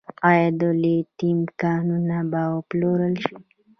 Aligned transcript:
آیا 0.29 0.47
د 0.59 0.61
لیتیم 0.81 1.39
کانونه 1.61 2.17
به 2.31 2.41
وپلورل 2.55 3.13
شي؟ 3.25 3.35